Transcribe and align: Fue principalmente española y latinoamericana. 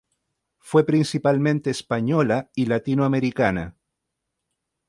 Fue 0.57 0.83
principalmente 0.83 1.69
española 1.69 2.49
y 2.55 2.65
latinoamericana. 2.65 3.75